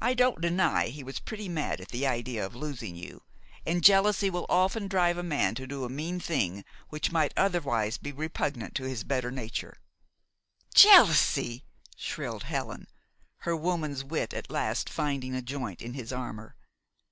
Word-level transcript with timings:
I 0.00 0.14
don't 0.14 0.40
deny 0.40 0.90
he 0.90 1.02
was 1.02 1.18
pretty 1.18 1.48
mad 1.48 1.80
at 1.80 1.88
the 1.88 2.06
idea 2.06 2.46
of 2.46 2.54
losing 2.54 2.94
you, 2.94 3.24
and 3.66 3.82
jealousy 3.82 4.30
will 4.30 4.46
often 4.48 4.86
drive 4.86 5.18
a 5.18 5.24
man 5.24 5.56
to 5.56 5.66
do 5.66 5.84
a 5.84 5.88
mean 5.88 6.20
thing 6.20 6.64
which 6.90 7.10
might 7.10 7.32
otherwise 7.36 7.98
be 7.98 8.12
repugnant 8.12 8.76
to 8.76 8.84
his 8.84 9.02
better 9.02 9.32
nature" 9.32 9.78
"Jealousy!" 10.84 11.64
shrilled 11.96 12.44
Helen, 12.44 12.86
her 13.38 13.56
woman's 13.56 14.04
wit 14.04 14.32
at 14.32 14.52
last 14.52 14.88
finding 14.88 15.34
a 15.34 15.42
joint 15.42 15.82
in 15.82 15.94
his 15.94 16.12
armor. 16.12 16.54